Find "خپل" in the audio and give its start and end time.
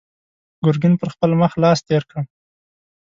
1.13-1.31